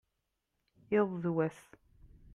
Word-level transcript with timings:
iḍ 0.99 1.09
d 1.23 1.25
wass 1.35 1.61